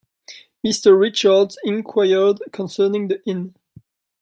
Mr. 0.65 0.99
Richards 0.99 1.59
inquired 1.63 2.39
concerning 2.51 3.07
the 3.07 3.21
inn. 3.23 3.53